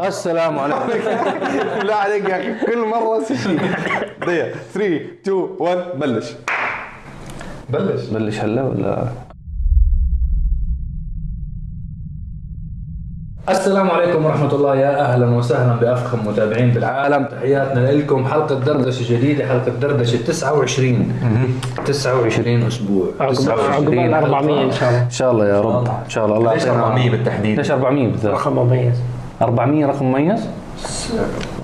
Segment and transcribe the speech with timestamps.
[0.00, 0.78] السلام عليكم.
[1.78, 3.60] بالله عليك يا أخي كل مرة نفس الشيء
[4.20, 4.50] دقيقة.
[4.74, 6.32] 3 2 1 بلش.
[7.70, 8.04] بلش.
[8.06, 9.04] بلش هلا ولا؟
[13.48, 14.76] السلام عليكم ورحمة الله.
[14.76, 17.24] يا أهلا وسهلا بأفخم متابعين بالعالم.
[17.24, 18.24] تحياتنا لكم.
[18.28, 21.12] حلقة دردشة جديدة حلقة دردشة 29
[21.84, 23.06] 29 أسبوع.
[23.20, 25.02] عقبال 400 إن شاء الله.
[25.02, 25.86] إن شاء الله يا رب.
[26.04, 26.36] إن شاء الله.
[26.36, 28.96] الله ليش يعطينا- 400 بالتحديد؟ ليش 400 بالذات؟ رقم مميز
[29.42, 30.40] 400 رقم مميز؟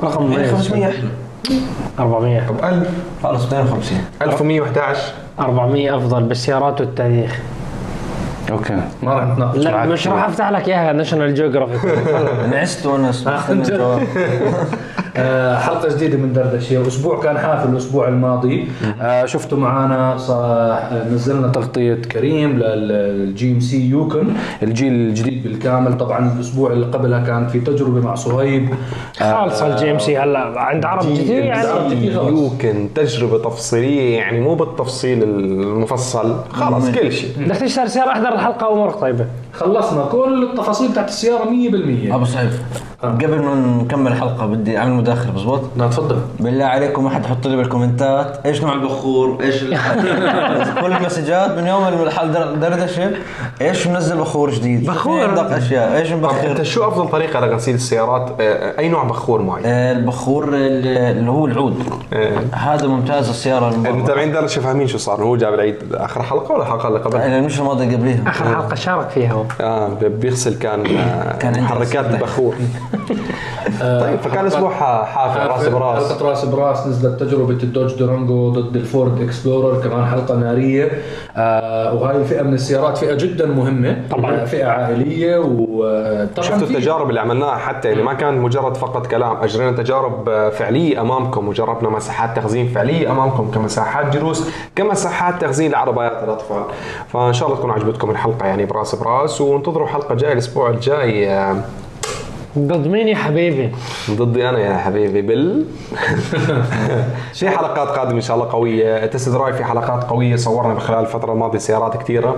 [0.03, 0.93] رقم مميز 500
[1.99, 2.89] 400 طب 1000
[3.23, 5.01] خلص 250 1111
[5.41, 7.39] 400 أفضل بالسيارات والتاريخ.
[8.51, 8.81] okay.
[9.03, 10.09] ما راح نتناقش لا مش.
[10.09, 11.93] راح أفتح لك إياها National Geographic
[12.53, 13.11] نعست وأنا
[13.63, 13.81] جد.
[15.17, 16.87] آه، حلقة جديدة من دردشة.
[16.87, 18.69] أسبوع كان حافل الأسبوع الماضي.
[19.01, 19.59] آه، شفتوا
[20.31, 24.27] آه، نزلنا تغطية كريم لل GMC Yukon
[24.63, 25.97] الجيل الجديد بالكامل.
[25.97, 28.75] طبعا الأسبوع اللي قبلها كان في تجربة مع صهيب.
[29.21, 31.29] خالص ال GM C هلا عند عرب جديد.
[31.31, 31.69] يعني.
[32.13, 36.37] يمكن تجربة تفصيلية يعني مو بالتفصيل المفصل.
[36.53, 37.31] خلاص كل شيء.
[37.39, 39.27] بدك تشتري سيارة أحضر الحلقة وامورك طيبة.
[39.61, 42.51] خلصنا كل التفاصيل بتاعت السيارة 100% أبو سعيد
[43.03, 46.19] قبل ما نكمل الحلقة بدي أعمل مداخلة بزبط لا تفضل.
[46.41, 48.47] بالله عليكم أحد يحط لي بالكومنتات.
[48.47, 49.65] إيش نوع البخور؟ إيش
[50.83, 51.51] كل المسجات.
[51.59, 53.11] من يوم الحل در- دردشة
[53.61, 55.97] إيش منزل بخور جديد؟ بخور؟ عندك أشياء.
[55.99, 59.93] إيش طب أنت مبخر شو أفضل طريقة لغسيل السيارات؟ آه، أي نوع بخور معي؟ آه،
[59.93, 61.83] البخور اللي اللي هو العود.
[62.13, 63.69] آه، هذا ممتاز السيارة.
[63.69, 67.47] المتابعين درجة فاهمين شو صار؟ هو جاب العيد آخر حلقة ولا الحلقة اللي قبلها؟ يعني
[67.47, 68.23] مش الماضي قبليها.
[68.27, 69.45] آخر حلقة شارك فيها هو.
[69.61, 72.15] آه بيغسل كان آه، كان محركات غسالة.
[72.17, 72.55] البخور
[73.81, 74.71] طيب فكان أسبوع
[75.05, 76.13] حافل رأس براس.
[76.13, 80.91] حلقة رأس براس نزلت تجربة ال Dodge Durango ضد ال Ford Explorer كمان حلقة نارية.
[81.37, 84.45] آه وهاي الفئة من السيارات فئة جدا مهمة طبعا.
[84.45, 89.73] فئة عائلية وطبعا شفتوا التجارب اللي عملناها حتى يعني ما كان مجرد فقط كلام أجرينا
[89.77, 96.63] تجارب آه، فعلية أمامكم وجربنا مساحات تخزين فعلية أمامكم كمساحات جلوس كمساحات تخزين لعربيات الأطفال.
[97.13, 99.38] فإن شاء الله تكون عجبتكم الحلقة يعني برأس براس.
[99.45, 101.31] وانتظروا حلقة جاية الأسبوع الجاي.
[101.31, 101.65] آه،
[102.59, 103.71] ضد مين يا حبيبي؟
[104.11, 105.65] ضدي أنا يا حبيبي بال.
[107.35, 109.07] في حلقات قادمة إن شاء الله قوية.
[109.07, 112.37] test drive في حلقات قوية صورنا بخلال الفترة الماضية سيارات كثيرة.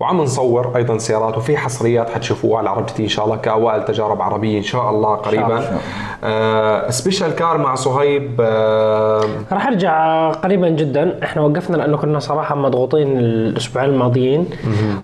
[0.00, 4.58] وعم نصور أيضا سيارات وفي حصريات حتشوفوها على عربتي إن شاء الله كأوائل تجارب عربية
[4.58, 5.78] إن شاء الله قريبا.
[6.24, 9.22] آه special car مع صهيب آه
[9.52, 11.18] راح أرجع قريبا جدا.
[11.22, 14.46] إحنا وقفنا لأنه كنا صراحة مضغوطين الاسبوعين الماضيين.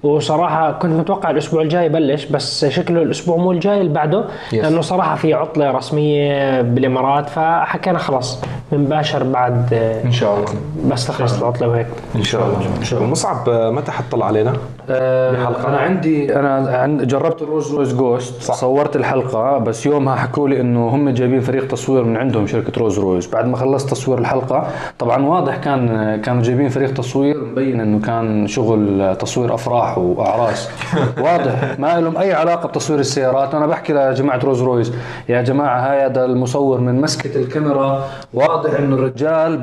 [0.03, 4.25] وصراحة كنت متوقع الأسبوع الجاي يبلش بس شكله الأسبوع مو الجاي اللي بعده.
[4.52, 8.42] لأنه صراحة في عطلة رسمية بالإمارات فحكينا خلاص.
[8.72, 10.47] بنباشر بعد إن شاء الله.
[10.91, 11.87] بس تخلص العطلة وهيك.
[12.16, 12.47] إن شاء
[12.93, 13.06] الله.
[13.06, 14.53] مصعب آه، متى حتطلع علينا؟
[14.88, 15.69] بحلقة.
[15.69, 18.55] أنا عندي أنا عند جربت ال Rolls-Royce Ghost صح.
[18.55, 22.99] صورت الحلقة بس يومها حكوا لي إنه هم جايبين فريق تصوير من عندهم شركة روز
[22.99, 24.69] رويز بعد ما خلصت تصوير الحلقة
[24.99, 30.69] طبعا واضح كان كانوا جايبين فريق تصوير مبين إنه كان شغل تصوير أفراح وأعراس.
[31.25, 31.78] واضح.
[31.78, 33.55] ما لهم أي علاقة بتصوير السيارات.
[33.55, 34.93] وأنا بحكي لجماعة روز رويز
[35.28, 39.56] يا جماعة هذا المصور من مسكة الكاميرا واضح إنه الرجال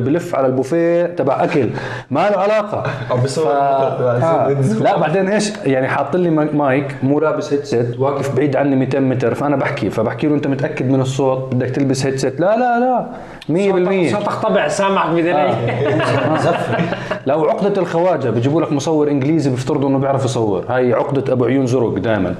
[0.00, 1.68] بلف على البوفيه تبع أكل
[2.10, 2.82] ما له علاقة.
[3.10, 4.48] أو بيصور آه.
[4.80, 9.00] لا بعدين إيش؟ يعني حاط لي ما- مايك مو لابس هيدسيت واقف بعيد عني 200
[9.00, 13.06] متر فأنا بحكي فبحكي له أنت متأكد من الصوت؟ بدك تلبس هيدسيت لا لا لا
[13.48, 15.52] 100% صوتك طبع سامعك بدني.
[17.26, 21.66] لو عقدة الخواجة بيجيبوا لك مصور إنجليزي بيفترضوا إنه بيعرف يصور هاي عقدة أبو عيون
[21.66, 22.34] زرق دائما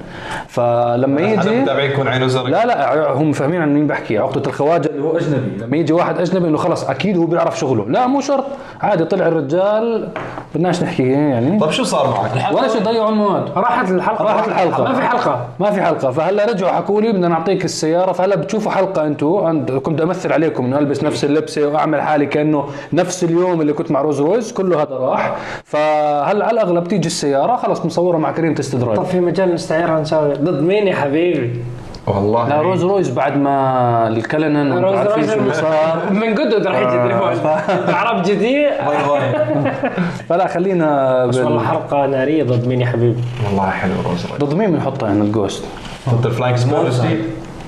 [0.47, 2.45] فلما يجي المتابعين يكون عينه زرق.
[2.45, 5.63] لا لا هم فاهمين عن مين بحكي عقدة الخواجة اللي هو أجنبي.
[5.63, 7.85] لما يجي واحد أجنبي إنه خلص أكيد هو بيعرف شغله.
[7.89, 8.45] لا مو شرط.
[8.81, 10.09] عادي طلع الرجال
[10.55, 11.59] بدناش نحكي يعني.
[11.59, 13.49] طب شو صار معك؟ ولا شيء ضيعوا المواد.
[13.55, 14.23] راحت الحلقة.
[14.23, 14.83] راحت الحلقة.
[14.83, 15.47] ما في حلقة.
[15.59, 16.11] ما في حلقة.
[16.11, 18.11] فهلا رجعوا حكوا لي بدنا نعطيك السيارة.
[18.11, 23.23] فهلا بتشوفوا حلقة أنتم كنت أمثل عليكم إنه ألبس نفس اللبسة وأعمل حالي كأنه نفس
[23.23, 24.51] اليوم اللي كنت مع روز رويز.
[24.51, 25.35] كله هذا راح.
[25.63, 29.99] فهلا على الأغلب تيجي السيارة خلص مصورة مع كريم تست طب درايف في مجال نستعيرها
[29.99, 31.61] نسوي؟ ضد مين يا حبيبي؟
[32.07, 32.47] والله.
[32.49, 37.51] لا روز رويز بعد ما الكلنن روز رويز اللي صار من قدد راح يجي تليفون
[37.95, 38.67] عرب جديد.
[38.87, 39.71] باي باي
[40.29, 44.53] فلا خلينا بس والله حلقة نارية ضد مين يا حبيبي؟ والله حلو روز رويز ضد
[44.53, 45.63] مين بنحطها هنا الجوست؟
[46.09, 47.19] ضد الفلاينج سبير جديد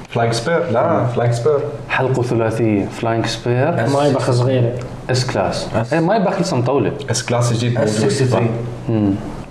[0.10, 1.60] فلاينج سبير لا فلاينج سبير
[1.90, 2.86] حلقة ثلاثية.
[2.86, 4.72] فلاينج سبير ما يبخ صغيره
[5.12, 7.88] اس كلاس إيه ما يبقى لسه مطوله اس كلاس جديد موجود.
[7.94, 8.48] 63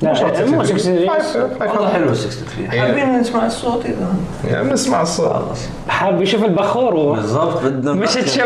[0.02, 4.14] لا مو 60 والله حلو ال 63 حابين نسمع الصوت إذا.
[4.50, 5.58] يعني بنسمع الصوت.
[5.88, 7.12] حاب يشوف البخور و...
[7.12, 8.42] بالضبط بدنا مش تشم.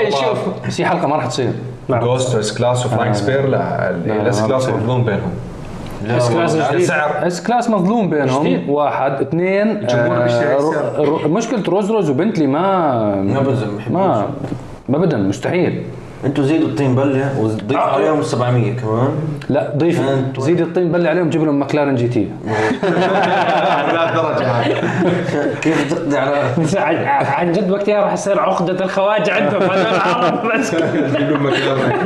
[0.00, 1.52] يشوف بس هي حلقة ما راح تصير.
[1.90, 4.68] جوست اس كلاس وفلاينج سبير لا لا، الاس كلاس.
[4.68, 5.30] مفضول بينهم.
[6.08, 6.72] اس كلاس والله.
[6.72, 7.26] جديد سعر.
[7.26, 8.42] اس كلاس مظلوم بينهم.
[8.44, 8.68] جديد.
[8.68, 11.04] واحد اثنين الجمهور بيشتري رو- السعر.
[11.06, 13.56] رو- مشكلة روز روز وبنتلي ما ما
[13.90, 14.26] ما
[14.88, 15.82] ما ابدا مستحيل.
[16.24, 19.08] أنتوا زيدوا الطين بله وضيفوا عليهم 700 كمان.
[19.48, 22.28] لا ضيف أنت- زيد الطين بلة عليهم جيب لهم مكلارن جي تي.
[23.94, 24.64] لا درجة
[25.62, 29.62] كيف تقضي على عن جد وقتها راح يصير عقدة الخواجة عندهم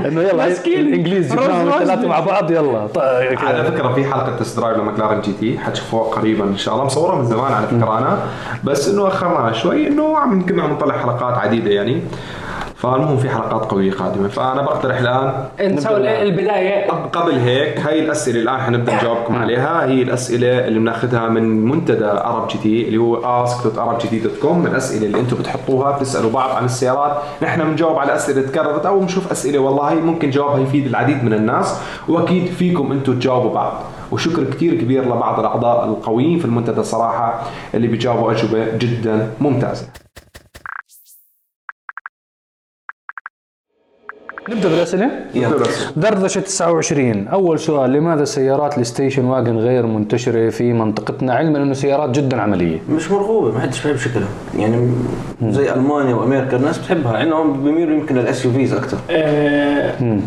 [0.07, 0.79] إنه يلا مسكين.
[0.81, 1.75] الإنجليز Rolls جبناهم Rolls.
[1.83, 2.87] الثلاثة مع بعض يلا.
[2.87, 2.99] ط-
[3.45, 6.85] على فكرة في حلقة test drive ل McLaren GT حتشوفوها قريبا إن شاء الله.
[6.87, 8.19] مصوره من زمان على فكرة أنا.
[8.65, 12.03] بس إنه أخرناها شوي إنه عم كنا عم نطلع حلقات عديدة يعني.
[12.83, 14.29] فالمهم في حلقات قوية قادمة.
[14.29, 16.91] فأنا بقترح الآن نسوي البداية.
[16.91, 19.87] قبل هيك هاي الأسئلة الآن حنبدأ نجاوبكم عليها.
[19.87, 25.97] هي الأسئلة اللي بناخذها من منتدى ArabGT اللي هو ask.arabgt.com من الأسئلة اللي أنتم بتحطوها
[25.97, 27.17] بتسألوا بعض عن السيارات.
[27.43, 31.81] نحن بنجاوب على أسئلة تكررت أو بنشوف أسئلة والله ممكن جوابها يفيد العديد من الناس.
[32.09, 33.73] وأكيد فيكم أنتم تجاوبوا بعض.
[34.13, 37.43] وشكر كثير كبير لبعض الأعضاء القويين في المنتدى صراحة
[37.75, 40.02] اللي بيجاوبوا أجوبة جدا ممتازة.
[44.55, 45.57] نبدأ بالأسئلة؟ يلا.
[45.97, 51.75] دردشة 29 أول سؤال لماذا سيارات ال station wagon غير منتشرة في منطقتنا؟ علما أنه
[51.75, 52.79] سيارات جدا عملية.
[52.91, 54.29] مش مرغوبة ما حدش بيحب شكلها.
[54.59, 54.91] يعني
[55.43, 60.19] زي ألمانيا وأمريكا الناس بتحبها لانهم بيميلوا يمكن لل SUVs أكثر آه،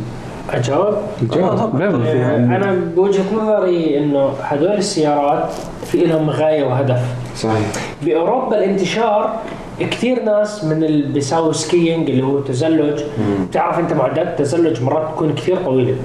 [0.53, 2.35] أجاوب؟ بيعملوا فيها.
[2.35, 5.49] آه، أنا بوجهة نظري إنه هدول السيارات
[5.85, 6.99] في لهم غاية وهدف.
[7.37, 7.67] صحيح.
[8.03, 9.39] بأوروبا الانتشار
[9.79, 13.01] كثير ناس من اللي بيساووا سكينج اللي هو تزلج.
[13.49, 15.95] بتعرف أنت معدات التزلج مرات تكون كثير طويلة.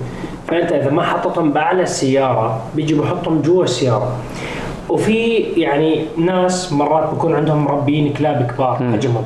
[0.49, 4.17] فأنت إذا ما حطيتهم بأعلى السيارة بيجي بحطهم جوا السيارة.
[4.88, 9.25] وفي يعني ناس مرات بكون عندهم مربيين كلاب كبار حجمهم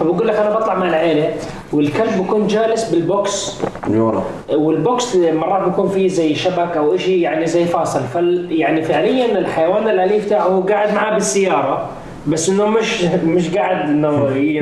[0.00, 1.30] فبقول لك أنا بطلع مع العيلة
[1.72, 3.60] والكلب بكون جالس بال box.
[3.88, 4.24] من ورا.
[4.52, 8.00] وال box مرات بيكون فيه زي شبك أو شيء يعني زي فاصل.
[8.00, 11.88] فال يعني فعليا الحيوان الأليف تاعه قاعد معاه بالسيارة.
[12.26, 14.10] بس إنه مش مش قاعد إنه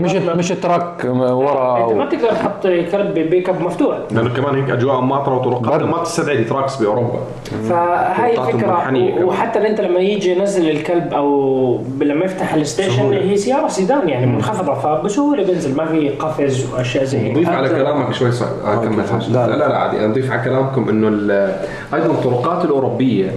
[0.01, 3.99] مش مش truck ورا انت ما أو تقدر تحط كلب ب pick up مفتوح.
[4.11, 7.19] لأنه كمان هيك أجواء ماطره وطرقات ما بتستدعي ال trucks بأوروبا.
[7.69, 13.37] فهاي طاقته الفكرة وحتى أنت لما يجي ينزل الكلب أو لما يفتح ال station هي
[13.37, 15.77] سيارة سيدان يعني منخفضة فبسهولة بينزل.
[15.77, 17.35] ما في قفز وأشياء زي هيك.
[17.35, 18.47] ضيف على كلامك شوي صح.
[18.67, 19.47] اكمل لا.
[19.47, 20.05] لا لا عادي.
[20.05, 21.09] اضيف على كلامكم إنه
[21.95, 23.31] أيضا الطرقات الأوروبية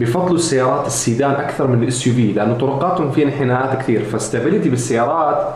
[0.00, 4.04] بفضلوا السيارات السيدان أكثر من ال SUV لأنه طرقاتهم فيها انحناءات كثير.
[4.04, 5.54] ف stability بالسيارات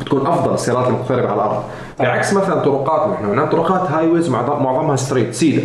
[0.00, 1.62] بتكون أفضل السيارات المقتربة على الأرض.
[1.98, 5.62] بعكس مثلا طرقاتنا إحنا هنا طرقات highways معظمها straight سيدة.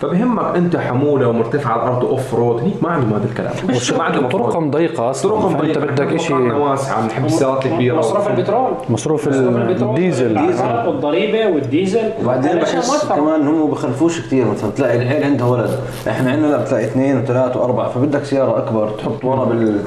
[0.00, 3.52] فبهمك أنت حمولة ومرتفع على الأرض off road هنيك ما عندهم هذا الكلام.
[3.98, 4.28] ما عندهم.
[4.28, 5.30] طرقهم ضيقة أصلا.
[5.32, 5.80] طرقهم فانت ضيقة.
[5.80, 8.72] بدك إحنا شيء واسعة بنحب السيارات الكبيرة مصروف البترول.
[8.90, 10.38] مصروف الديزل.
[10.86, 12.10] والضريبه والديزل.
[12.22, 13.06] وبعدين بحس.
[13.06, 15.70] كمان هم بخلفوش كثير مثلا تلاقي العيله عندها ولد.
[16.08, 19.80] إحنا عندنا لا بتلاقي اثنين وثلاث واربع فبدك سيارة أكبر تحط ورا بال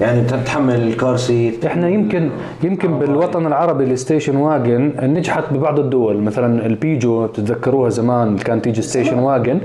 [0.00, 2.30] يعني تتحمل ال car seat إحنا يمكن
[2.62, 6.22] يمكن بالوطن العربي ال station wagon نجحت ببعض الدول.
[6.22, 9.58] مثلا البيجو بتتذكروها زمان كانت تيجي station wagon.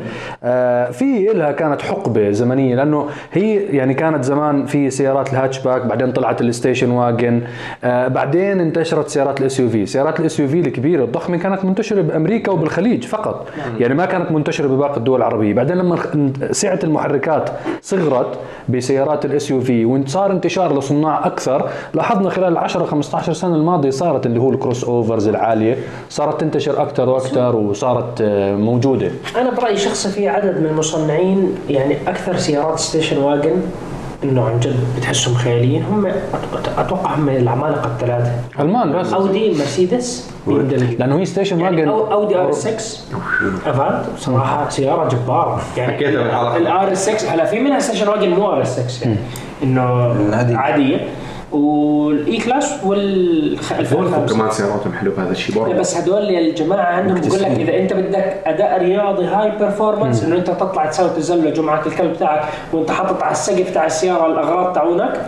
[0.43, 6.11] آه في لها كانت حقبة زمنية لأنه هي يعني كانت زمان في سيارات الهاتشباك بعدين
[6.11, 7.41] طلعت ال station wagon.
[7.83, 13.03] آه بعدين انتشرت سيارات ال SUV سيارات ال SUV الكبيرة الضخمة كانت منتشرة بأمريكا وبالخليج
[13.03, 13.47] فقط.
[13.79, 15.53] يعني ما كانت منتشرة بباقي الدول العربية.
[15.53, 15.97] بعدين لما
[16.51, 17.49] سعة المحركات
[17.81, 18.39] صغرت
[18.69, 19.85] بسيارات ال SUV
[20.19, 21.69] وصار انتشار لصناع أكثر.
[21.93, 25.77] لاحظنا خلال 10 15 سنة الماضية صارت اللي هو ال crossovers العالية
[26.09, 29.11] صارت تنتشر أكثر وأكثر وصارت آه، موجودة.
[29.35, 33.61] أنا برأيي شخصي في عدد من المصنعين يعني أكثر سيارات station wagon
[34.23, 35.83] إنه عن جد بتحسهم خياليين.
[35.83, 36.11] هم
[36.77, 38.31] أتوقع هم العمالقة الثلاثة.
[38.59, 38.99] ألمان.
[38.99, 40.31] بس Audi Mercedes
[40.99, 41.89] لأنه هي station يعني wagon.
[41.89, 42.71] أو Audi RS 6
[43.65, 45.61] Avant صراحة سيارة جبارة.
[45.77, 46.57] يعني حكيتها بالحلقة.
[46.57, 49.17] الار 6 هلا في منها station wagon مو RS 6 يعني.
[49.63, 50.15] إنه.
[50.57, 51.07] عادية.
[51.51, 55.73] وال E Class Volvo وال Volvo كمان سياراتهم حلوة بهذا الشيء برضه.
[55.73, 60.47] بس هدول الجماعة عندهم بقول لك إذا أنت بدك أداء رياضي high performance إنه أنت
[60.47, 65.21] تطلع تسوي تزلج ومعك الكلب تاعك وأنت حاطط على السقف تاع السيارة الأغراض تاعونك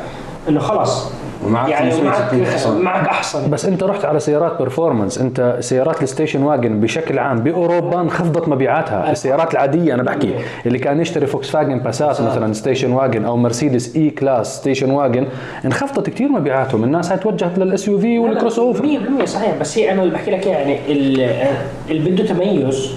[0.49, 1.11] إنه خلاص.
[1.45, 2.81] ومعك يعني 560 معك حصان.
[2.81, 7.39] معك احصن بس أنت رحت على سيارات performance أنت سيارات ال station wagon بشكل عام
[7.39, 9.11] بأوروبا انخفضت مبيعاتها.
[9.11, 10.33] السيارات العادية أنا بحكي.
[10.65, 15.27] اللي كان يشتري Volkswagen Passat مثلا station wagon أو Mercedes E Class station wagon
[15.65, 16.83] انخفضت كثير مبيعاتهم.
[16.83, 18.85] الناس هاي توجهت للاس يو في والكروس اوفر
[19.21, 19.55] 100% صحيح.
[19.61, 21.45] بس هي أنا اللي بحكي لك يعني ال-
[21.89, 22.91] اللي بده تميز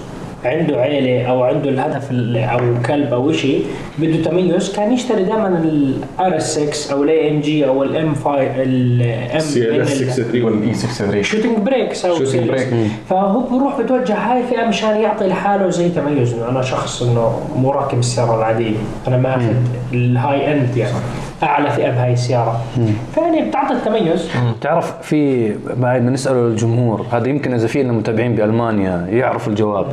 [0.45, 3.65] عنده عيلة أو عنده الهدف ال- أو كلب أو شيء
[3.99, 8.41] بده تميز كان يشتري دائما ال RS 6 أو ال AMG أو ال M 5
[8.63, 12.63] ال CLS 63 وال E 63 shooting brakes أو Shooting series.
[12.63, 12.75] brake.
[13.11, 16.35] فهو بروح بتوجه هاي الفئه مشان يعطي لحاله زي تميز.
[16.35, 18.77] انه أنا شخص إنه مو راكب السيارة العادية.
[19.09, 19.53] أنا ما أخذ
[19.93, 20.93] ال high end يعني.
[21.43, 22.61] أعلى فئة بهاي السيارة.
[23.15, 24.29] فيعني بتعطي التميز.
[24.61, 25.49] تعرف في
[25.81, 29.87] ما بدنا نسأله الجمهور هذا يمكن إذا في لنا متابعين بألمانيا يعرفوا الجواب.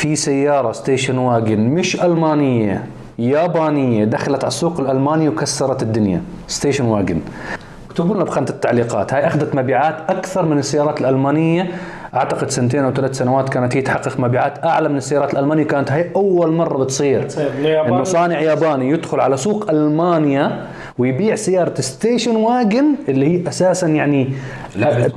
[0.00, 2.84] في سيارة station wagon مش ألمانية
[3.18, 6.22] يابانية دخلت على السوق الألماني وكسرت الدنيا.
[6.48, 7.20] station wagon.
[7.90, 9.14] اكتبوا لنا بخانة التعليقات.
[9.14, 11.70] هاي أخذت مبيعات أكثر من السيارات الألمانية.
[12.14, 15.64] أعتقد سنتين أو ثلاث سنوات كانت هي تحقق مبيعات أعلى من السيارات الألمانية.
[15.64, 17.20] كانت هي أول مرة بتصير.
[17.24, 17.50] بتصير.
[17.58, 20.66] اليابان- إنه صانع ياباني يدخل على سوق ألمانيا
[20.98, 24.28] ويبيع سيارة station wagon اللي هي أساسا يعني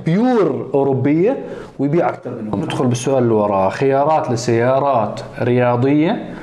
[0.06, 1.38] pure أوروبية.
[1.80, 2.10] ويبيع.
[2.10, 3.70] أكثر منهم ندخل بالسؤال اللي وراه.
[3.70, 6.34] خيارات لسيارات رياضية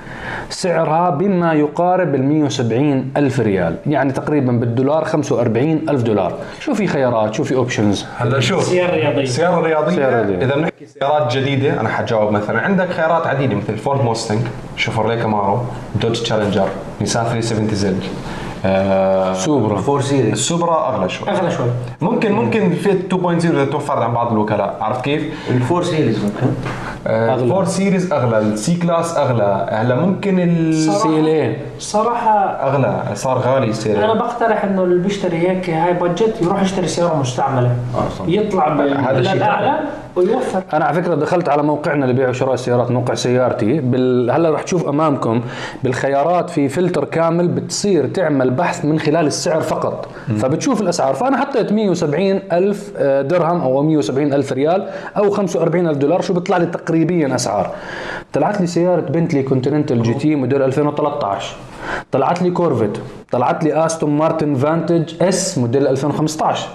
[0.49, 3.77] سعرها بما يقارب ال 170 ألف ريال.
[3.87, 6.33] يعني تقريبا بالدولار 45 ألف دولار.
[6.61, 9.25] شو في خيارات؟ شو في options هلا شوف سيارة رياضية.
[9.25, 9.97] سيارة رياضية.
[9.97, 10.47] سيارة رياضية.
[10.47, 12.61] إذا بنحكي سيارات جديدة أنا حجاوب مثلا.
[12.61, 14.41] عندك خيارات عديدة مثل فورد موستنج
[14.77, 15.59] شوفرلي كامارو
[16.03, 16.69] دوج تشالنجر
[17.01, 18.03] نيسان 370 Z
[18.65, 19.77] آه سوبرا.
[19.77, 20.33] Four Series.
[20.33, 21.29] السوبرا أغلى شوي.
[21.29, 21.67] أغلى شوي.
[22.01, 24.77] ممكن ممكن في 2.0 اذا توفرت عن بعض الوكلاء.
[24.81, 26.55] عرفت كيف؟ ال Four Series ممكن.
[27.07, 28.39] ال Four Series أغلى.
[28.39, 29.69] ال C-Class أغلى.
[29.73, 33.03] هلا ممكن ال CLA صراحة أغلى.
[33.15, 37.77] صار غالي يصير أنا بقترح إنه اللي بيشتري هيك هاي budget يروح يشتري سيارة مستعملة.
[37.95, 38.27] آه،.
[38.27, 39.81] يطلع بالاعلى
[40.17, 40.63] ويوفر.
[40.73, 43.81] أنا على فكرة دخلت على موقعنا لبيع وشراء السيارات موقع سيارتي.
[43.81, 44.31] بال...
[44.31, 45.41] هلا رح تشوف أمامكم
[45.85, 50.09] بالخيارات في فلتر كامل بتصير تعمل بحث من خلال السعر فقط.
[50.39, 51.15] فبتشوف الأسعار.
[51.15, 56.21] فأنا حطيت 170 ألف آه، درهم أو 170 ألف ريال أو 45 ألف دولار.
[56.21, 57.71] شو بيطلع لي تقريبيا أسعار؟
[58.33, 61.57] طلعت لي سيارة بنتلي كونتيننتال GT موديل 2013
[62.13, 63.01] طلعت لي كورفت
[63.31, 66.69] طلعت لي استون مارتن فانتج S موديل 2015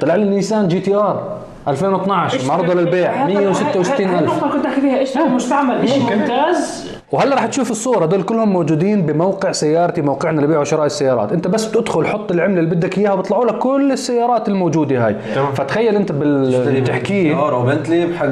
[0.00, 1.36] طلع لي نيسان GT-R
[1.68, 4.32] 2012 معروضة للبيع 166 هاي ألف.
[4.32, 6.90] النقطة كنت احكي فيها اشتري مستعمل شيء ممتاز.
[7.12, 11.64] وهلا رح تشوف الصورة هدول كلهم موجودين بموقع سيارتي موقعنا لبيع وشراء السيارات انت بس
[11.66, 15.16] بتدخل حط العملة اللي بدك إياها بيطلعوا لك كل السيارات الموجودة هاي.
[15.54, 18.26] فتخيل انت بال- بتحكيه سيارة وبنتلي بحق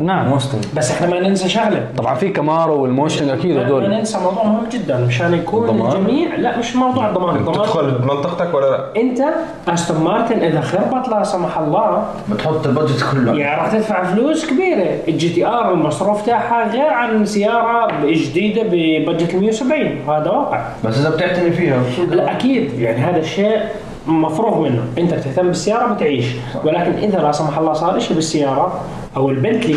[0.00, 0.28] نعم.
[0.28, 1.86] موستنج بس إحنا ما ننسى شغلة.
[1.98, 3.90] طبعا في كامارو والموشن أكيد ما هدول.
[3.90, 4.98] ننسى موضوع مهم جدا.
[5.06, 7.36] مشان يكون؟ الجميع لا مش موضوع الضمان.
[7.36, 9.20] الضمان تدخل بمنطقتك ولا لا؟ انت
[9.68, 12.04] استون مارتن إذا خربت لا سمح الله.
[12.32, 13.34] بتحط ال budget كله.
[13.34, 14.98] يعني راح تدفع فلوس كبيرة.
[15.08, 20.64] ال GT-R المصروف تاعها غير عن سيارة جديدة ب budget 170 هذا واقع.
[20.84, 21.82] بس إذا بتعتني فيها.
[22.10, 22.80] لا أكيد.
[22.80, 23.58] يعني هذا الشيء
[24.06, 24.82] مفروغ منه.
[24.98, 26.26] أنت بتهتم بالسيارة بتعيش.
[26.64, 28.80] ولكن إذا لا سمح الله صار شيء بالسيارة
[29.16, 29.76] أو البنتلي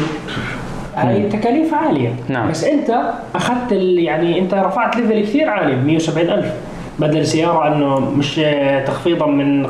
[0.96, 2.16] هاي التكاليف عالية.
[2.28, 2.50] نعم.
[2.50, 3.02] بس أنت
[3.36, 6.54] أخذت يعني أنت رفعت level كثير عالي ب 170 ألف.
[7.00, 8.41] بدل سياره إنه مش
[8.86, 9.63] تخفيضا من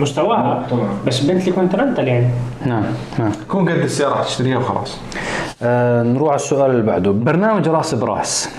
[0.00, 0.88] مستواها طبعاً.
[1.06, 2.26] بس بنتلي كونتيننتال يعني.
[2.66, 2.82] نعم
[3.18, 3.32] نعم.
[3.48, 4.98] كون قد السيارة حتشتريها وخلاص.
[5.62, 7.10] آه نروح على السؤال اللي بعده.
[7.10, 8.50] برنامج راس براس.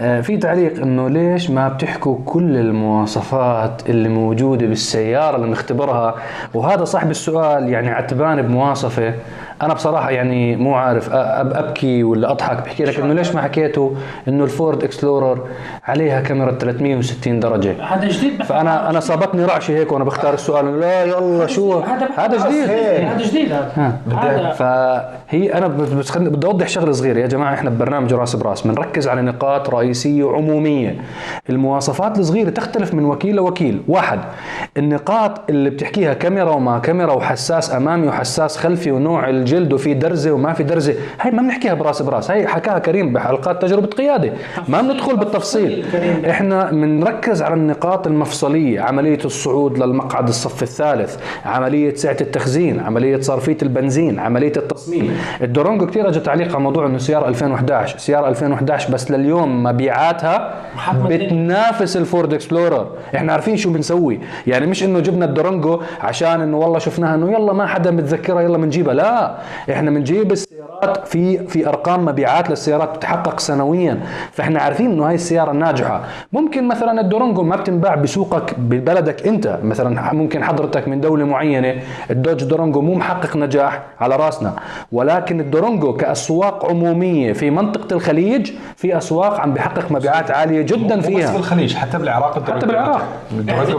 [0.00, 6.14] آه في تعليق إنه ليش ما بتحكوا كل المواصفات اللي موجودة بالسيارة اللي نختبرها
[6.54, 9.14] وهذا صاحب السؤال يعني عتبان بمواصفة.
[9.62, 13.90] أنا بصراحة يعني مو عارف أبكي ولا أضحك بحكي لك إنه ليش ما حكيتوا
[14.28, 15.46] إنه الفورد اكسبلورر
[15.84, 17.84] عليها كاميرا 360 درجة.
[17.84, 18.42] هذا جديد.
[18.42, 22.70] فأنا أنا صابتني رعشه هيك وأنا بختار السؤال لا يلا شو؟ هذا جديد.
[22.70, 23.52] هذا جديد.
[23.52, 27.18] هذا هذا فهي أنا بدي أوضح شغلة صغيرة.
[27.18, 28.66] يا جماعة إحنا ببرنامج راس براس.
[28.66, 30.96] بنركز على نقاط رئيسية وعمومية.
[31.50, 33.82] المواصفات الصغيرة تختلف من وكيل لوكيل.
[33.88, 34.20] واحد
[34.76, 40.52] النقاط اللي بتحكيها كاميرا وما كاميرا وحساس أمامي وحساس خلفي ونوع الجلد وفي درزة وما
[40.52, 40.94] في درزة.
[41.20, 42.30] هاي ما بنحكيها براس براس.
[42.30, 44.32] هاي حكاها كريم بحلقات تجربة قيادة.
[44.68, 45.84] ما بندخل بالتفصيل.
[46.30, 48.80] إحنا بنركز على النقاط المفصلية.
[48.80, 55.21] عملية الصعود للمقعد الصف الثالث عملية سعة التخزين عملية صرفية البنزين عملية التصميم.
[55.42, 60.54] الدورونجو كثير اجى تعليق على موضوع إنه سيارة 2011 سيارة 2011 بس لليوم مبيعاتها
[60.94, 62.86] بتنافس الفورد إكسبلورر.
[63.14, 64.20] إحنا عارفين شو بنسوي.
[64.46, 68.58] يعني مش إنه جبنا الدورونجو عشان إنه والله شفناها إنه يلا ما حدا متذكرها يلا
[68.58, 69.36] بنجيبها لا
[69.70, 74.00] إحنا بنجيب السيارات في في أرقام مبيعات للسيارات بتتحقق سنويا.
[74.32, 76.00] فإحنا عارفين إنه هاي السيارة ناجحة.
[76.32, 79.58] ممكن مثلا الدورونجو ما بتنباع بسوقك ببلدك أنت.
[79.62, 81.74] مثلا ممكن حضرتك من دولة معينة
[82.10, 84.52] الدوج دورونجو مو محقق نجاح على راسنا.
[85.12, 91.00] ولكن الدورونجو كأسواق عمومية في منطقة الخليج في أسواق عم بحقق مبيعات عالية جدا مو
[91.00, 91.32] بس فيها.
[91.32, 93.02] بالخليج حتى بالعراق حتى بالعراق.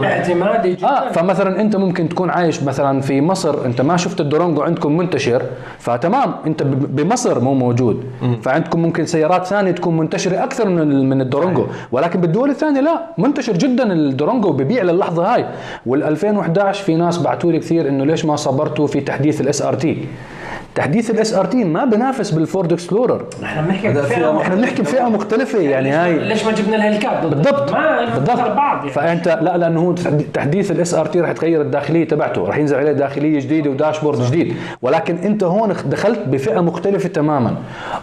[0.04, 0.86] اعتمادي جدا.
[0.88, 5.42] آه فمثلا أنت ممكن تكون عايش مثلا في مصر أنت ما شفت الدورونجو عندكم منتشر
[5.78, 8.04] فتمام أنت بمصر مو موجود.
[8.42, 11.66] فعندكم ممكن سيارات ثانية تكون منتشرة أكثر من ال- من الدورونجو.
[11.92, 15.46] ولكن بالدول الثانية لا منتشر جدا الدورونجو ببيع للحظة هاي.
[15.86, 20.04] وال 2011 في ناس بعثوا لي كثير إنه ليش ما صبرتوا في تحديث ال SRT
[20.74, 23.24] تحديث ال SRT ما بنافس بالفورد إكسبلورر.
[23.44, 24.40] إحنا بنحكي مختلفة.
[24.40, 26.18] إحنا بنحكي بفئة مختلفة يعني هاي.
[26.18, 27.72] ليش ما جبنا الهيلكات بالضبط.
[27.72, 28.38] ما بالضبط.
[28.50, 28.90] بعض يعني.
[28.90, 32.48] فانت لا لأنه هو تحدي- تحديث ال SRT رح تغير الداخلية تبعته.
[32.48, 34.54] رح ينزل عليه داخلية جديدة و dashboard جديد.
[34.82, 37.56] ولكن أنت هون دخلت بفئة مختلفة تماما.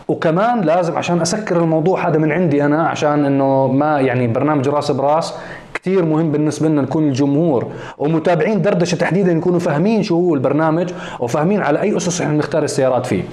[0.08, 4.92] وكمان لازم عشان أسكر الموضوع هذا من عندي أنا عشان إنه ما يعني برنامج راس
[4.92, 5.34] براس
[5.82, 11.62] كثير مهم بالنسبة لنا نكون الجمهور ومتابعين دردشة تحديدا يكونوا فاهمين شو هو البرنامج وفاهمين
[11.62, 13.24] على أي أسس إحنا بنختار السيارات فيه.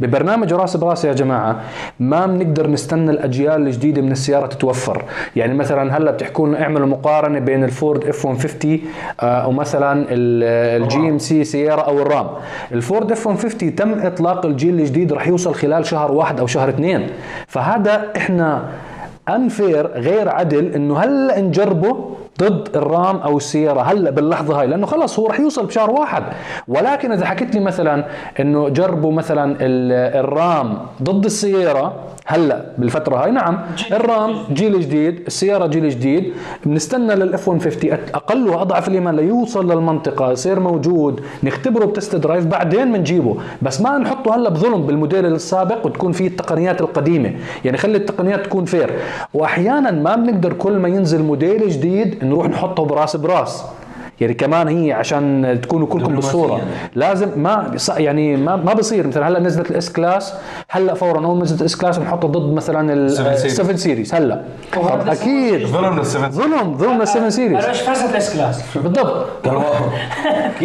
[0.00, 1.60] ببرنامج راس براس يا جماعة
[2.00, 5.04] ما بنقدر نستنى الأجيال الجديدة من السيارة تتوفر،
[5.36, 8.80] يعني مثلا هلأ بتحكوا لنا اعملوا مقارنة بين الفورد اف 150
[9.20, 12.26] آه، ومثلا ال GMC سييرا أو الرام.
[12.72, 17.06] الفورد F 150 تم إطلاق الجيل الجديد رح يوصل خلال شهر واحد أو شهر اثنين،
[17.46, 18.62] فهذا إحنا
[19.28, 25.18] unfair غير عدل إنه هلأ نجربه ضد الرام أو السييرا هلا باللحظة هاي لأنه خلص
[25.18, 26.22] هو رح يوصل بشهر واحد.
[26.68, 28.04] ولكن إذا حكيت لي مثلا
[28.40, 31.94] إنه جربوا مثلا ال- الرام ضد السييرا
[32.26, 33.58] هلا بالفترة هاي نعم
[33.92, 36.32] الرام جيل جديد السييرا جيل جديد
[36.66, 42.46] بنستنى لل F 150 أقل وأضعف الايمان ليوصل للمنطقة يصير موجود نختبره ب test drive
[42.46, 47.32] بعدين بنجيبه بس ما نحطه هلا بظلم بالموديل السابق وتكون فيه التقنيات القديمة.
[47.64, 48.90] يعني خلي التقنيات تكون fair
[49.34, 53.64] واحيانا ما بنقدر كل ما ينزل موديل جديد نروح نحطه براس براس.
[54.22, 56.60] يعني كمان هي عشان تكونوا كلكم بالصورة.
[56.94, 59.06] لازم ما يعني ما ما بصير.
[59.06, 60.34] مثلا هلأ نزلت ال S-Class
[60.68, 63.60] هلأ فورا اول ما نزلت ال S-Class بنحطها ضد مثلا Seven series.
[63.60, 64.42] ال7 Series هلأ.
[64.72, 65.66] طب أكيد.
[65.66, 66.76] ظلم لل seven ظلم.
[66.76, 69.26] ظلم ال 7 Series أنا إيش فازت ال S-Class بالضبط.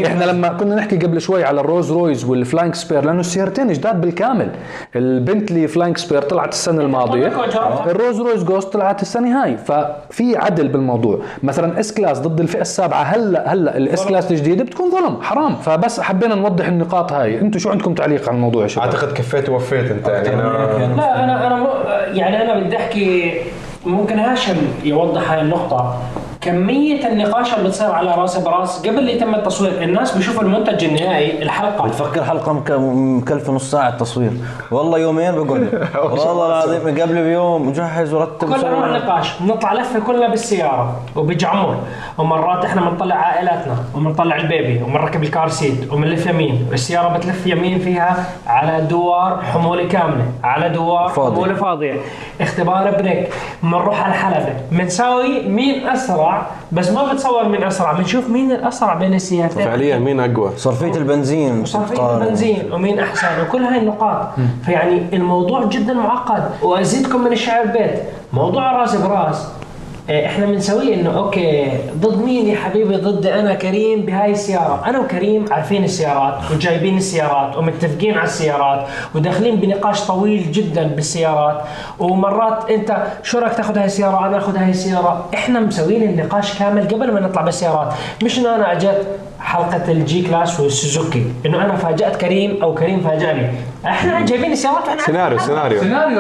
[0.06, 4.02] إحنا لما كنا نحكي قبل شوي على ال Rolls-Royce وال Flying Spur لأنه السيارتين جداد
[4.02, 4.50] بالكامل.
[4.96, 7.28] ال Bentley Flying Spur طلعت السنة الماضية.
[7.86, 9.58] ال Rolls-Royce Ghost طلعت السنة هاي.
[9.58, 11.20] ففي عدل بالموضوع.
[11.44, 15.56] مثلا S-Class ضد الفئة السابعة هلأ هلا ال S-Class الجديدة بتكون ظلم حرام.
[15.56, 17.42] فبس حبينا نوضح النقاط هاي.
[17.42, 21.24] أنتم شو عندكم تعليق على الموضوع يا شباب؟ أعتقد كفيت ووفيت انت يعني أنا لا
[21.24, 21.70] أنا أنا مو
[22.14, 23.34] يعني أنا بدي أحكي
[23.86, 26.02] ممكن هاشم يوضح هاي النقطة.
[26.48, 29.84] كمية النقاش اللي بتصير على راس براس قبل يتم التصوير.
[29.84, 31.88] الناس بيشوفوا المنتج النهائي الحلقة.
[31.88, 32.72] بتفكر حلقة مك-
[33.22, 34.32] مكلفه نص ساعة تصوير
[34.72, 35.88] والله يومين بقعد.
[36.12, 37.02] والله العظيم.
[37.02, 38.70] قبل بيوم مجهز ورتب كل وسوي.
[38.98, 39.34] نقاش.
[39.42, 41.00] بنطلع لفة كلنا بالسيارة.
[41.16, 41.78] وبجعمر.
[42.18, 43.76] ومرات إحنا بنطلع عائلاتنا.
[43.96, 44.84] وبنطلع ال baby.
[44.84, 46.68] وبنركب ال car seat وبنلف يمين.
[46.74, 50.26] السيارة بتلف يمين فيها على دوار حمولة كاملة.
[50.44, 51.36] على دوار فاضي.
[51.36, 51.94] حمولة فاضية.
[52.42, 53.30] اختبار brake
[53.64, 59.14] بنروح على الحلبه بنساوي مين أسرع؟ بس ما بتصور مين أسرع بنشوف مين الأسرع بين
[59.14, 59.66] السيارتين.
[59.66, 62.22] فعليا مين أقوى؟ صرفية البنزين بتتقارن.
[62.22, 64.28] البنزين ومين أحسن وكل هاي النقاط.
[64.66, 66.52] فيعني الموضوع جدا معقد.
[66.62, 68.00] وأزيدكم من الشعر بيت.
[68.34, 69.48] موضوع راس برأس.
[70.10, 74.84] إحنا بنسويه إنه okay ضد مين يا حبيبي؟ ضد أنا كريم بهاي السيارة.
[74.86, 81.62] أنا وكريم عارفين السيارات وجايبين السيارات ومتفقين على السيارات وداخلين بنقاش طويل جدا بالسيارات.
[82.00, 85.30] ومرات أنت شو رأيك تاخذ هاي السيارة؟ أنا آخذ هاي السيارة.
[85.34, 87.94] إحنا مسوين النقاش كامل قبل ما نطلع بالسيارات.
[88.24, 89.08] مش إنه أنا أجت
[89.40, 93.52] حلقة ال G-Class والسوزوكي إنه أنا فاجأت كريم أو كريم فاجأني.
[93.86, 95.80] إحنا جايبين السيارات وإحنا سيناريو سيناريو.
[95.80, 96.20] سيناريو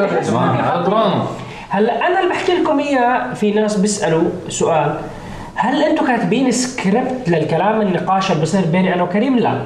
[0.85, 1.25] دراما
[1.69, 4.99] هلا أنا اللي بحكي لكم إياه في ناس بيسألوا سؤال
[5.55, 9.61] هل أنتم كاتبين سكريبت للكلام النقاش اللي بصير بيني أنا وكريم؟ لا.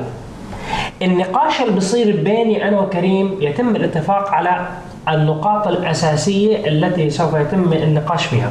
[1.02, 4.66] النقاش اللي بصير بيني أنا وكريم يتم الاتفاق على
[5.10, 8.50] النقاط الأساسية التي سوف يتم النقاش فيها.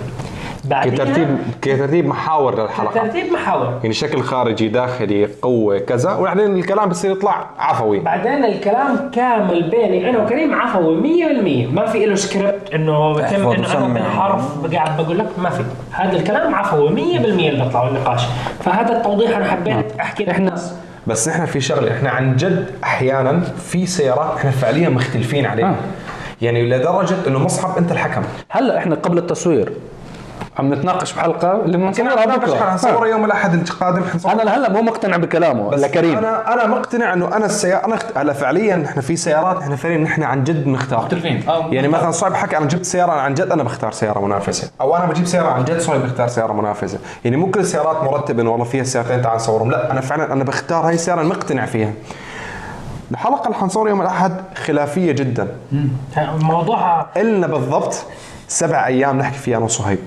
[0.70, 2.94] بعدين كترتيب كترتيب محاور للحلقة.
[2.94, 3.78] ترتيب محاور.
[3.82, 8.00] يعني شكل خارجي داخلي قوة كذا وبعدين الكلام بصير يطلع عفوي.
[8.00, 13.78] بعدين الكلام كامل بيني أنا وكريم عفوي 100% ما في له سكريبت إنه بتم إنه
[13.78, 13.94] أنا.
[13.94, 15.64] بالحرف قاعد بقول لك ما في.
[15.90, 18.22] هذا الكلام عفوي 100% اللي بيطلع النقاش
[18.64, 20.54] فهذا التوضيح أنا حبيت أحكي إحنا.
[21.06, 25.68] بس إحنا في شغله إحنا عن جد أحيانا في سيارات إحنا فعليا مختلفين عليها.
[25.68, 25.74] آه.
[26.42, 28.22] يعني لدرجة إنه مصعب أنت الحكم.
[28.48, 29.72] هلأ إحنا قبل التصوير.
[30.58, 32.54] عم نتناقش بحلقه اللي بنصورها بكرة.
[32.70, 37.12] حنصورها يوم الأحد القادم حنصور أنا لهلا مو مقتنع بكلامه بس لكريم أنا أنا مقتنع
[37.12, 37.98] إنه أنا السياره أنا.
[38.16, 40.98] هلا فعليا إحنا في سيارات إحنا فعليا نحن عن جد بنختار.
[40.98, 41.48] مختلفين.
[41.48, 44.70] آه، يعني مثلا صعب حكي أنا جبت سيارة عن جد أنا بختار سيارة منافسة.
[44.80, 46.98] أو أنا بجيب سيارة عن جد صعب بختار سيارة منافسة.
[47.24, 50.44] يعني مو كل السيارات مرتبة إنه والله فيها سيارتين تعال نصورهم لا أنا فعلا أنا
[50.44, 51.92] بختار هاي السيارة مقتنع فيها.
[53.10, 54.32] الحلقة اللي حنصورها يوم الأحد
[54.66, 55.48] خلافية جدا.
[56.42, 57.94] موضوعها إلنا بالضبط
[58.48, 59.98] سبع أيام نحكي فيها أنا وصهيب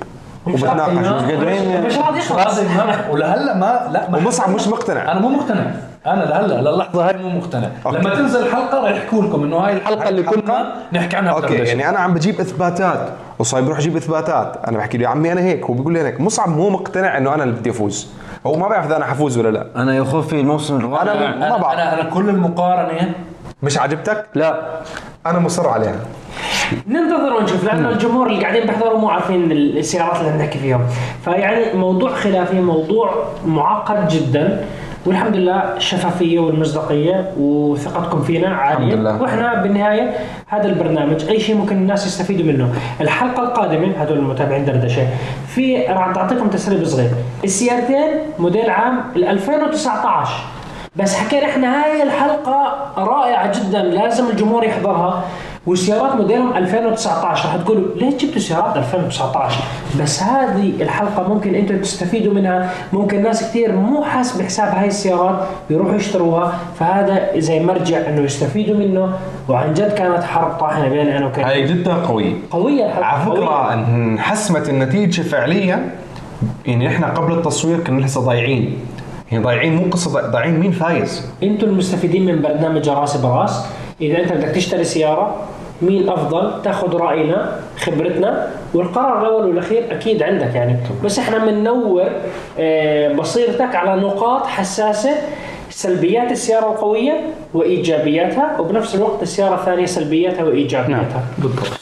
[0.48, 0.92] وبتناقش.
[0.92, 2.60] مش قادرين- مش راضي يخلص
[3.12, 5.12] ولهلا ما لا ما ومصعب مش مقتنع.
[5.12, 5.72] أنا مو مقتنع.
[6.08, 7.68] أنا لهلا للحظة هاي مو مقتنع.
[7.86, 7.98] okay.
[7.98, 11.70] لما تنزل الحلقة راح يحكوا لكم إنه هاي الحلقة اللي كنا نحكي عنها okay بدردشة.
[11.70, 13.10] يعني أنا عم بجيب إثباتات.
[13.40, 14.58] وصايب بروح أجيب إثباتات.
[14.68, 15.66] أنا بحكي له يا عمي أنا هيك.
[15.66, 16.22] هو بيقول لي هيك.
[16.22, 18.08] مصعب مو مقتنع إنه أنا اللي بدي أفوز.
[18.48, 19.68] هو ما بيعرف إذا أنا حفوز ولا لا.
[19.76, 21.80] أنا يا خوفي الموسم الرابع أنا- أنا ما بعرف.
[21.80, 23.12] أنا, أنا كل المقارنة
[23.64, 24.62] مش عجبتك لا.
[25.26, 25.96] أنا مصر عليها.
[26.88, 30.82] ننتظر ونشوف لأنه الجمهور اللي قاعدين بيحضروا مو عارفين السيارات اللي بنحكي فيهم.
[31.26, 33.13] فيعني موضوع خلافي موضوع
[33.45, 34.65] معقد جدا
[35.06, 39.21] والحمد لله الشفافيه والمصداقية وثقتكم فينا عاليه الحمد لله.
[39.21, 40.13] وإحنا بالنهاية
[40.47, 42.73] هذا البرنامج أي شيء ممكن الناس يستفيدوا منه.
[43.02, 45.08] الحلقة القادمة هذول المتابعين دردشه
[45.47, 47.10] في راح تعطيكم تسريب صغير.
[47.43, 50.32] السيارتين موديل عام ال 2019
[50.95, 55.23] بس حكينا إحنا هاي الحلقة رائعة جدا لازم الجمهور يحضرها.
[55.67, 59.60] والسيارات موديلهم 2019 راح تقولوا ليش جبتوا سيارات 2019
[60.02, 62.69] بس هذه الحلقة ممكن أنتم تستفيدوا منها.
[62.93, 65.36] ممكن ناس كثير مو حاس بحساب هاي السيارات
[65.69, 66.60] يروحوا يشتروها.
[66.80, 69.13] فهذا زي مرجع انه يستفيدوا منه.
[69.49, 71.45] وعن جد كانت حرب طاحنة بيني أنا وكريم.
[71.47, 72.34] هاي جدا قوية.
[72.52, 73.26] قوية الحلقة على.
[73.32, 75.89] فكرة انحسمت النتيجة فعليا.
[76.65, 78.80] يعني إحنا قبل التصوير كنا لسه ضايعين.
[79.32, 81.26] يعني ضايعين مو ضايع- ضايعين مين فايز.
[81.43, 83.65] أنتم المستفيدين من برنامج راس براس.
[84.02, 85.36] إذا أنت بدك تشتري سيارة
[85.82, 90.78] مين أفضل؟ تاخذ رأينا خبرتنا والقرار الأول والأخير أكيد عندك يعني.
[91.04, 92.10] بس إحنا بننور
[92.60, 95.12] آه، بصيرتك على نقاط حساسة
[95.70, 97.14] سلبيات السيارة القوية
[97.54, 101.24] وإيجابياتها وبنفس الوقت السيارة الثانية سلبياتها وإيجابياتها.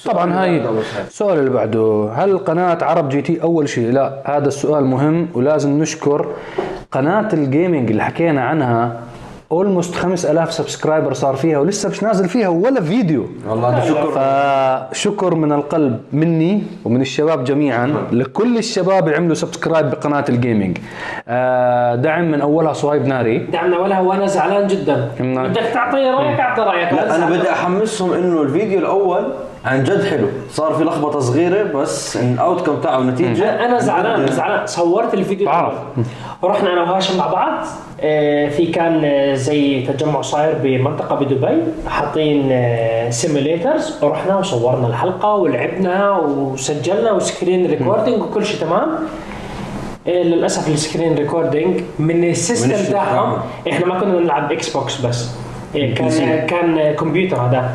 [0.06, 0.62] طبعا هاي
[1.08, 6.26] السؤال اللي بعده هل قناة عرب GT أول شيء؟ لا هذا السؤال مهم ولازم نشكر
[6.92, 9.00] قناة ال gaming اللي حكينا عنها
[9.52, 13.26] almost 5000 subscriber صار فيها ولسه مش نازل فيها ولا فيديو.
[13.50, 14.12] والله هذا شكر.
[14.92, 20.78] فشكر من القلب مني ومن الشباب جميعا لكل الشباب اللي عملوا subscribe بقناة ال gaming
[21.28, 23.38] آه، دعم من أولها صهيب ناري.
[23.38, 25.12] دعمنا ولا وأنا زعلان جدا.
[25.20, 26.94] بدك تعطي رأيك أعطي رأيك.
[26.94, 27.30] لا أنا.
[27.30, 29.34] بدي أحمسهم إنه الفيديو الأول
[29.66, 30.28] عن جد حلو.
[30.50, 34.68] صار في لخبطة صغيرة بس ال outcome تاعه النتيجه أنا زعلان زعلان.
[34.68, 35.46] صورت الفيديو.
[35.46, 35.74] بعرف.
[36.44, 37.66] رحنا أنا وهاشم مع بعض.
[38.02, 42.66] آه، في كان آه، زي تجمع صاير بمنطقة بدبي حاطين
[43.10, 48.90] simulators ورحنا وصورنا الحلقة ولعبنا وسجلنا و screen recording وكل شيء تمام.
[50.08, 53.38] آه، للأسف ال screen recording من ال system تاعهم.
[53.70, 55.30] إحنا ما كنا نلعب Xbox بس.
[55.76, 57.70] آه، كان كان كمبيوتر هذا.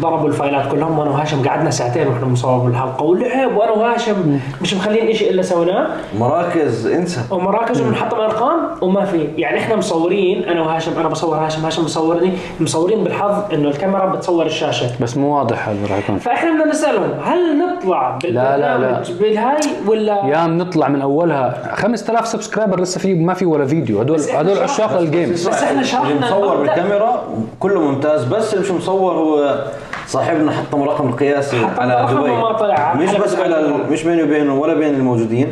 [0.00, 3.02] ضربوا الفايلات كلهم وأنا وهاشم قعدنا ساعتين وإحنا بنصور بالحلقة.
[3.02, 5.86] ولعب وأنا وهاشم مش مخلين شيء إلا سويناه.
[6.18, 7.20] مراكز انسى.
[7.30, 9.28] ومراكز وبنحطم ارقام وما في.
[9.36, 14.46] يعني إحنا مصورين أنا وهاشم أنا بصور هاشم هاشم بصورني مصورين بالحظ إنه الكاميرا بتصور
[14.46, 14.90] الشاشة.
[15.00, 16.18] بس مو واضح هذا راح يكون.
[16.18, 19.02] فإحنا بدنا نسألهم هل نطلع لا، لا، لا.
[19.20, 19.56] بالهاي
[19.86, 21.74] ولا؟ يا بنطلع من أولها.
[21.74, 24.00] 5000 subscriber لسه في ما في ولا فيديو.
[24.00, 24.58] هدول هدول.
[24.58, 26.56] عشاق ال game بس إحنا شرحنا مصور.
[26.56, 27.22] بالكاميرا
[27.60, 28.24] كله ممتاز.
[28.24, 29.58] بس اللي مش مصور هو
[30.06, 32.94] صاحبنا حطم رقم قياسي حطم أعلى رقم دبي وما طلع.
[32.94, 33.34] مش بس.
[33.34, 35.48] على مش بيني وبينه ولا بين الموجودين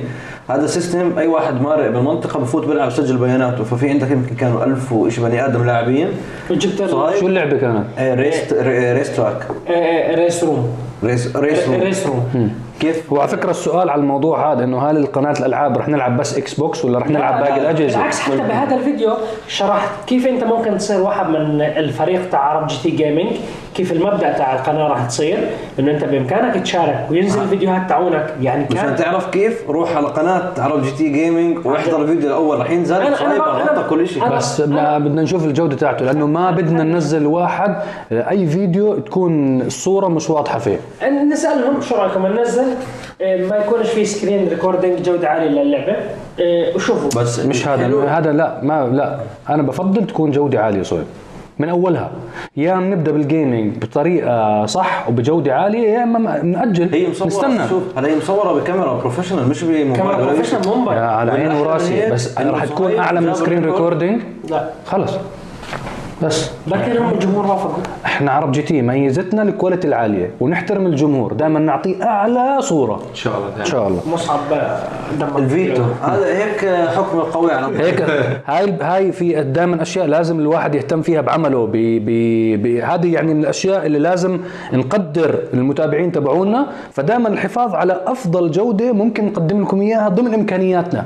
[0.50, 4.92] هذا system أي واحد مارق بالمنطقة بفوت بيلعب يسجل بياناته ففي عندك يمكن كانوا ألف
[4.92, 6.08] وإيش بني آدم لاعبين
[6.50, 10.68] وجبت صهيب شو اللعبة كانت؟ race ra- race track آه، آه، RaceRoom
[11.04, 11.80] race RaceRoom.
[11.82, 16.16] RaceRoom كيف هو؟ على فكرة السؤال على الموضوع هذا إنه هل القناة الألعاب رح نلعب
[16.16, 19.10] بس Xbox ولا رح نلعب باقي لا، الأجهزة؟ بالعكس حتى بهذا الفيديو
[19.48, 23.32] شرحت كيف أنت ممكن تصير واحد من الفريق تاع عرب GT gaming
[23.74, 25.38] كيف المبدأ تاع القناة راح تصير
[25.78, 30.52] إنه أنت بإمكانك تشارك وينزل الفيديوهات تاعونك يعني مشان كان تعرف كيف روح على قناة
[30.58, 35.44] عرب GT gaming واحضر الفيديو الأول راح ينزل غطى كل شيء بس ما بدنا نشوف
[35.44, 37.76] الجودة تاعته لأنه ما بدنا ننزل واحد
[38.12, 40.78] أي فيديو تكون الصورة مش واضحة فيه.
[41.32, 42.73] نسألهم شو رأيكم ننزل آه،
[43.20, 45.96] ما يكونش في screen recording جودة عالية للعبة.
[46.40, 47.20] آه، وشوفوا.
[47.22, 47.68] بس مش.
[47.68, 49.18] هذا هذا لا ما لا.
[49.54, 51.02] أنا بفضل تكون جودة عالية صح
[51.58, 52.10] من أولها.
[52.56, 56.94] يا بنبدا بال gaming بطريقة صح وبجودة عالية يا أما نأجل.
[56.94, 57.26] هي مصورة.
[57.28, 57.68] نستنى.
[57.68, 59.96] شوف هلا هي مصورة بكاميرا بروفيشنال مش بموبايل.
[59.96, 63.64] كاميرا professional موبايل على عيني وراسي بس راح تكون أعلى من screen.
[63.64, 64.70] recording لا.
[64.86, 65.12] خلص.
[66.24, 66.50] بس.
[66.66, 71.32] بكرهم الجمهور وافقوا إحنا عرب GT ميزتنا ال quality العالية ونحترم الجمهور.
[71.32, 72.94] دائما نعطيه أعلى صورة.
[73.10, 73.60] إن شاء الله.
[73.60, 74.00] إن شاء الله.
[74.12, 74.38] مصعب
[75.38, 75.82] الفيتو.
[76.02, 76.64] هذا هيك
[76.96, 78.00] حكم قوي على هيك.
[78.46, 81.66] هاي هاي في دائما أشياء لازم الواحد يهتم فيها بعمله.
[81.66, 81.72] ب
[82.62, 84.40] ب هذه يعني من الأشياء اللي لازم
[84.72, 86.66] نقدر المتابعين تبعونا.
[86.92, 91.04] فدائما الحفاظ على أفضل جودة ممكن نقدم لكم إياها ضمن إمكانياتنا.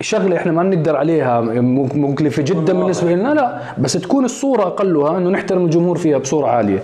[0.00, 1.40] الشغلة إحنا ما بنقدر عليها
[1.94, 3.58] مكلفة جدا بالنسبة لنا لا.
[3.78, 6.82] بس تكون الصورة أقلها إنه نحترم الجمهور فيها بصورة عالية.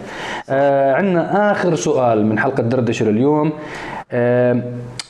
[0.50, 3.52] آه عندنا آخر سؤال من حلقة دردشة لليوم.
[4.12, 4.62] آم،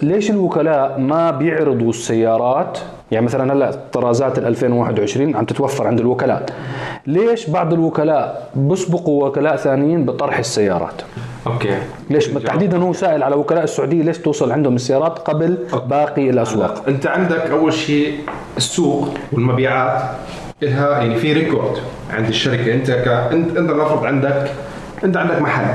[0.03, 2.79] ليش الوكلاء ما بيعرضوا السيارات؟
[3.11, 6.47] يعني مثلا هلأ طرازات ال 2021 عم تتوفر عند الوكلاء.
[7.07, 11.03] ليش بعض الوكلاء بيسبقوا وكلاء ثانيين بطرح السيارات؟
[11.47, 11.79] Okay.
[12.11, 15.59] ليش؟ تحديدا هو سائل على وكلاء السعودية ليش توصل عندهم السيارات قبل
[15.91, 18.15] باقي الأسواق؟ أنت عندك أول شيء
[18.57, 20.03] السوق والمبيعات.
[20.63, 21.79] لها يعني في record
[22.11, 22.75] عند الشركة.
[22.75, 24.51] أنت ك انت أنت نفرض عندك.
[25.05, 25.75] أنت عندك محل.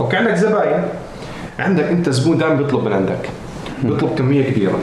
[0.00, 0.84] okay عندك زباين.
[1.58, 3.28] عندك أنت زبون دائما بيطلب من عندك.
[3.82, 4.78] بيطلب كمية كبيرة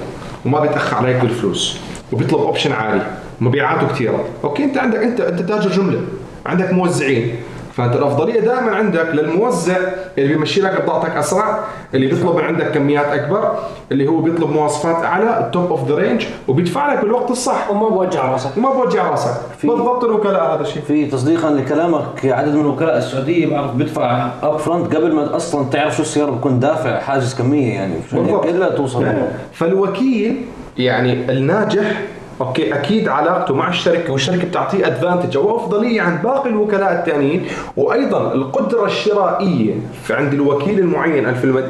[0.45, 1.77] وما بيتأخر عليك بالفلوس
[2.11, 3.01] وبيطلب option عالي.
[3.41, 6.01] مبيعاته كثيره okay أنت عندك انت أنت تاجر جملة.
[6.45, 7.35] عندك موزعين.
[7.73, 9.77] فانت الأفضلية دائما عندك للموزع
[10.17, 11.59] اللي بيمشي لك بضاعتك أسرع
[11.93, 13.55] اللي بيطلب من عندك كميات أكبر
[13.91, 17.71] اللي هو بيطلب مواصفات أعلى ال top of the range وبيدفع لك بالوقت الصح.
[17.71, 18.57] وما بوجع راسك.
[18.57, 19.41] وما بوجع راسك.
[19.63, 20.81] بالضبط الوكلاء هذا الشيء.
[20.81, 25.95] في تصديقا لكلامك عدد من الوكلاء السعودية بعرف بيدفع up front قبل ما أصلا تعرف
[25.95, 27.93] شو السيارة بكون دافع حاجز كمية يعني.
[28.13, 29.05] هيك الا توصل.
[29.53, 30.45] فالوكيل
[30.77, 32.01] يعني الناجح
[32.41, 37.45] Okay أكيد علاقته مع الشركة والشركة بتعطيه advantage أو أفضلية عن باقي الوكلاء الثانيين
[37.77, 39.73] وأيضا القدرة الشرائية
[40.03, 41.25] في عند الوكيل المعين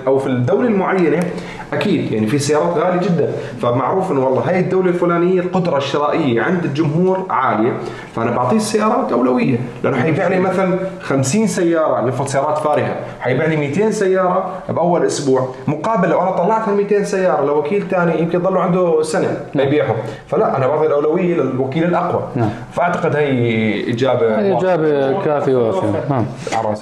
[0.07, 1.19] أو في الدولة المعينة
[1.73, 3.31] أكيد يعني في سيارات غالية جدا.
[3.61, 7.73] فمعروف إنه والله هاي الدولة الفلانية القدرة الشرائية عند الجمهور عالية.
[8.15, 9.57] فأنا بعطيه السيارات أولوية.
[9.83, 12.95] لأنه حيبيع لي مثلا 50 سيارة نفرض سيارات فارهة.
[13.19, 15.47] حيبيع لي 200 سيارة بأول أسبوع.
[15.67, 19.95] مقابل لو أنا طلعت ال 200 سيارة لوكيل ثاني يمكن ضلوا عنده سنة ليبيعهم
[20.27, 22.23] فلا أنا بعطي الأولوية للوكيل الأقوى.
[22.35, 22.49] نعم.
[22.71, 24.59] فأعتقد هي إجابة واضحة.
[24.59, 26.03] إجابة كافية وافية.
[26.09, 26.25] نعم.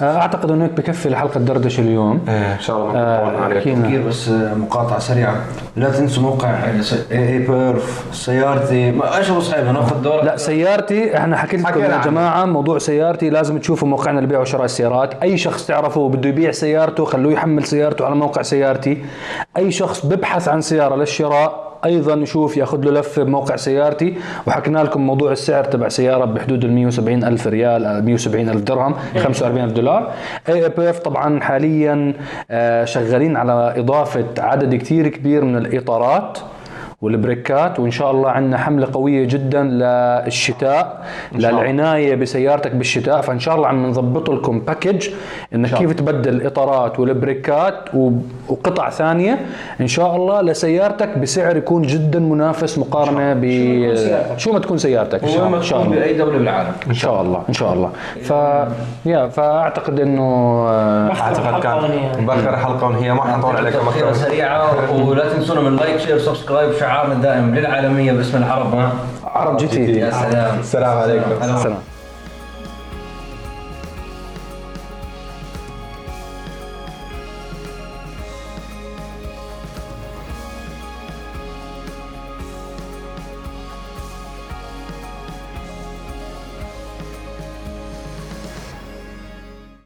[0.02, 2.20] أعتقد انه هيك بكفي لحلقه دردشه اليوم.
[2.28, 5.36] إيه، إن شاء الله ما آه، عليكم بس آه، مقاطعه سريعه
[5.76, 6.80] لا تنسوا موقع اي
[7.12, 8.04] اي بيرف.
[8.12, 8.90] سيارتي.
[8.90, 12.04] ما إيش أبو صحيح؟ ناخذ دورك لا سيارتي إحنا حكيت لكم حكينا يا.
[12.04, 15.14] جماعة موضوع سيارتي لازم تشوفوا موقعنا لبيع وشراء السيارات.
[15.22, 19.04] أي شخص تعرفه بده يبيع سيارته خلوه يحمل سيارته على موقع سيارتي.
[19.56, 24.16] أي شخص ببحث عن سيارة للشراء أيضا يشوف يأخذ له لفة بموقع سيارتي
[24.46, 28.94] وحكينا لكم موضوع السعر تبع سيارة بحدود ال 170 ألف ريال آه، 170 ألف درهم
[29.18, 30.12] 45 ألف دولار.
[30.48, 32.14] اي بي اف طبعا حاليا
[32.50, 36.38] آه، شغالين على إضافة عدد كثير كبير من الإطارات.
[37.02, 43.20] والبريكات وإن شاء الله عندنا حملة قوية جدا للشتاء للعناية بسيارتك بالشتاء.
[43.20, 45.08] فإن شاء الله عم نظبط لكم package
[45.54, 47.74] إنك كيف تبدل الإطارات والبريكات
[48.48, 49.38] وقطع ثانية
[49.80, 53.44] إن شاء الله لسيارتك بسعر يكون جدا منافس مقارنة ب
[54.36, 55.58] شو ما تكون سيارتك؟ إن شاء الله.
[55.58, 56.72] ان شاء الله بأي دولة بالعالم.
[56.86, 57.42] إن شاء الله.
[57.48, 57.90] إن شاء الله.
[58.22, 58.30] ف
[59.06, 60.22] يا فأعتقد إنه
[60.68, 64.70] آه، أعتقد كان مبخر حلقة وهي ما حنطول عليكم أكثر سريعة
[65.08, 68.90] ولا تنسونا من لايك شير سبسكرايب شعارنا الدائم للعالمية باسم العرب
[69.24, 69.98] عرب GT.
[69.98, 70.58] يا سلام.
[70.58, 71.30] السلام عليكم.
[71.40, 71.76] سلام